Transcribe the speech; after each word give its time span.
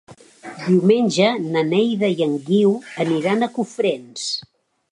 Diumenge 0.61 1.27
na 1.55 1.63
Neida 1.67 2.09
i 2.15 2.25
en 2.27 2.33
Guiu 2.47 2.73
iran 3.19 3.49
a 3.49 3.51
Cofrents. 3.59 4.27